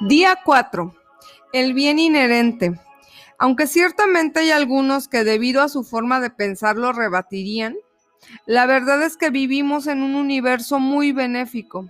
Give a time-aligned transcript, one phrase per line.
[0.00, 0.94] Día 4.
[1.52, 2.78] El bien inherente.
[3.36, 7.74] Aunque ciertamente hay algunos que debido a su forma de pensar lo rebatirían,
[8.46, 11.88] la verdad es que vivimos en un universo muy benéfico.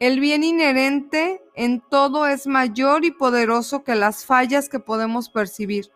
[0.00, 5.92] El bien inherente en todo es mayor y poderoso que las fallas que podemos percibir.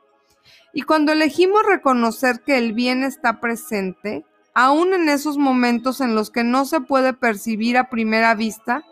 [0.72, 4.24] Y cuando elegimos reconocer que el bien está presente,
[4.54, 8.84] aún en esos momentos en los que no se puede percibir a primera vista,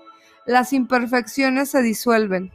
[0.51, 2.51] las imperfecciones se disuelven.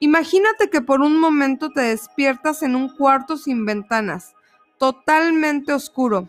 [0.00, 4.34] Imagínate que por un momento te despiertas en un cuarto sin ventanas,
[4.78, 6.28] totalmente oscuro.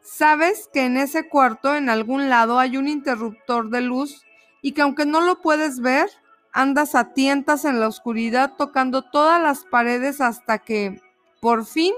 [0.00, 4.24] Sabes que en ese cuarto en algún lado hay un interruptor de luz
[4.62, 6.08] y que aunque no lo puedes ver,
[6.52, 11.02] andas a tientas en la oscuridad tocando todas las paredes hasta que,
[11.40, 11.94] por fin,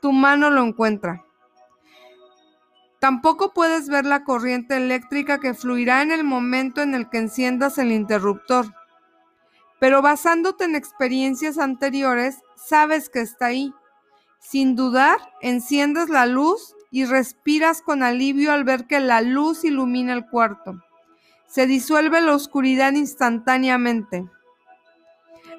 [0.00, 1.23] tu mano lo encuentra.
[3.04, 7.76] Tampoco puedes ver la corriente eléctrica que fluirá en el momento en el que enciendas
[7.76, 8.74] el interruptor.
[9.78, 13.74] Pero basándote en experiencias anteriores, sabes que está ahí.
[14.38, 20.14] Sin dudar, enciendes la luz y respiras con alivio al ver que la luz ilumina
[20.14, 20.82] el cuarto.
[21.46, 24.26] Se disuelve la oscuridad instantáneamente.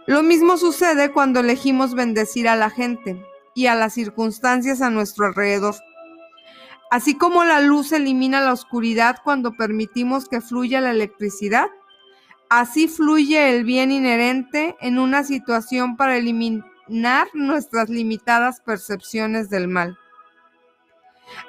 [0.07, 5.27] Lo mismo sucede cuando elegimos bendecir a la gente y a las circunstancias a nuestro
[5.27, 5.75] alrededor.
[6.95, 11.67] Así como la luz elimina la oscuridad cuando permitimos que fluya la electricidad,
[12.49, 19.99] así fluye el bien inherente en una situación para eliminar nuestras limitadas percepciones del mal.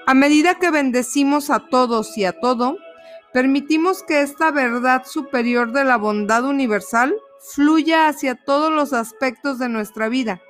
[0.08, 2.76] A medida que bendecimos a todos y a todo,
[3.32, 7.14] permitimos que esta verdad superior de la bondad universal
[7.54, 10.40] fluya hacia todos los aspectos de nuestra vida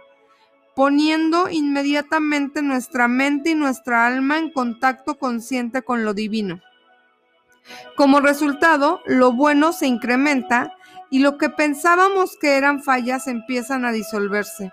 [0.76, 6.60] poniendo inmediatamente nuestra mente y nuestra alma en contacto consciente con lo divino.
[7.96, 10.74] Como resultado, lo bueno se incrementa
[11.08, 14.70] y lo que pensábamos que eran fallas empiezan a disolverse.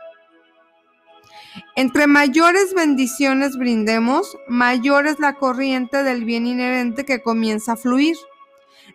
[1.77, 8.17] Entre mayores bendiciones brindemos, mayor es la corriente del bien inherente que comienza a fluir,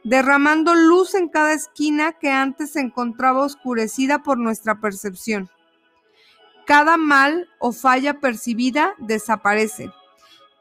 [0.05, 5.49] derramando luz en cada esquina que antes se encontraba oscurecida por nuestra percepción.
[6.69, 9.91] Cada mal o falla percibida desaparece.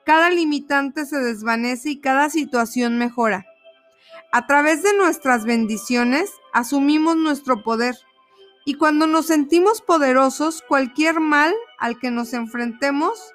[0.05, 3.45] Cada limitante se desvanece y cada situación mejora.
[4.31, 7.97] A través de nuestras bendiciones asumimos nuestro poder
[8.63, 13.33] y cuando nos sentimos poderosos, cualquier mal al que nos enfrentemos,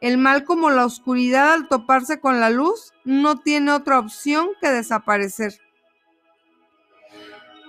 [0.00, 4.70] el mal como la oscuridad al toparse con la luz, no tiene otra opción que
[4.70, 5.58] desaparecer.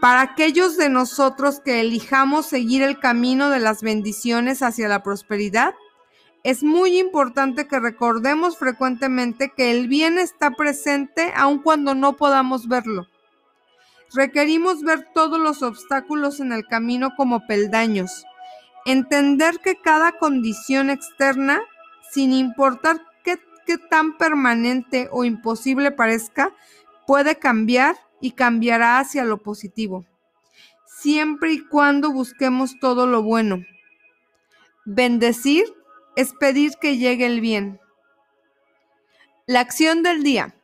[0.03, 5.75] Para aquellos de nosotros que elijamos seguir el camino de las bendiciones hacia la prosperidad,
[6.43, 12.67] es muy importante que recordemos frecuentemente que el bien está presente aun cuando no podamos
[12.67, 13.07] verlo.
[14.13, 18.25] Requerimos ver todos los obstáculos en el camino como peldaños,
[18.85, 21.61] entender que cada condición externa,
[22.11, 26.51] sin importar qué, qué tan permanente o imposible parezca,
[27.07, 30.05] puede cambiar y cambiará hacia lo positivo,
[30.87, 33.65] siempre y cuando busquemos todo lo bueno.
[34.85, 35.65] Bendecir
[36.15, 37.81] es pedir que llegue el bien.
[39.45, 40.55] La acción del día.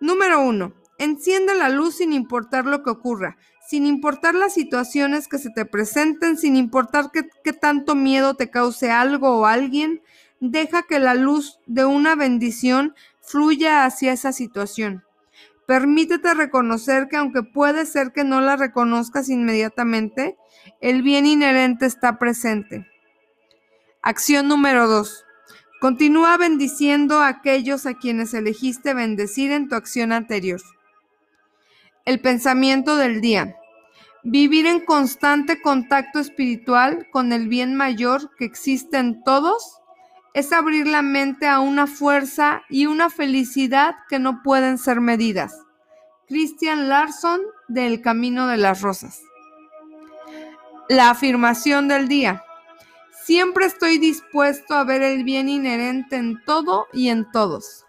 [0.00, 0.72] Número 1.
[0.96, 3.36] Enciende la luz sin importar lo que ocurra,
[3.68, 8.90] sin importar las situaciones que se te presenten, sin importar qué, tanto miedo te cause
[8.90, 10.00] algo o alguien,
[10.40, 15.04] deja que la luz de una bendición fluya hacia esa situación.
[15.68, 20.38] Permítete reconocer que aunque puede ser que no la reconozcas inmediatamente,
[20.80, 22.86] el bien inherente está presente.
[24.00, 25.26] Acción número 2.
[25.78, 30.62] Continúa bendiciendo a aquellos a quienes elegiste bendecir en tu acción anterior.
[32.06, 33.54] El pensamiento del día.
[34.22, 39.82] Vivir en constante contacto espiritual con el bien mayor que existe en todos
[40.34, 45.64] es abrir la mente a una fuerza y una felicidad que no pueden ser medidas.
[46.28, 49.22] Christian Larson del Camino de las Rosas.
[50.88, 52.44] La afirmación del día.
[53.24, 57.84] Siempre estoy dispuesto a ver el bien inherente en todo y en todos.